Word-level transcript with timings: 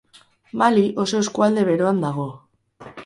Mali 0.61 0.85
oso 1.03 1.21
eskualde 1.25 1.67
beroan 1.69 2.03
dago. 2.07 2.27